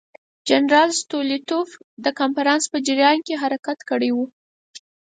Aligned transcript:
جنرال 0.49 0.89
ستولیتوف 1.01 1.69
د 2.03 2.05
کنفرانس 2.19 2.63
په 2.71 2.77
جریان 2.87 3.17
کې 3.25 3.33
حرکت 3.43 3.79
کړی 3.89 4.09
وو. 4.13 4.25